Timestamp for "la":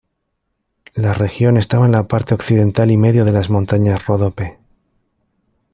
0.95-1.13, 1.91-2.07